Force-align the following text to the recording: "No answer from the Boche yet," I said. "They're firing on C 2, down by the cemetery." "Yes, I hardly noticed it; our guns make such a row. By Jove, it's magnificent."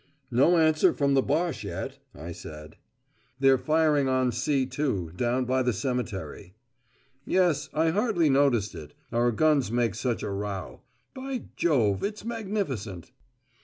"No 0.31 0.57
answer 0.57 0.93
from 0.93 1.13
the 1.13 1.21
Boche 1.21 1.63
yet," 1.63 1.99
I 2.15 2.31
said. 2.31 2.77
"They're 3.39 3.59
firing 3.59 4.07
on 4.09 4.31
C 4.31 4.65
2, 4.65 5.11
down 5.15 5.45
by 5.45 5.61
the 5.61 5.73
cemetery." 5.73 6.55
"Yes, 7.23 7.69
I 7.71 7.91
hardly 7.91 8.27
noticed 8.27 8.73
it; 8.73 8.95
our 9.11 9.29
guns 9.31 9.71
make 9.71 9.93
such 9.93 10.23
a 10.23 10.31
row. 10.31 10.81
By 11.13 11.43
Jove, 11.55 12.03
it's 12.03 12.25
magnificent." 12.25 13.11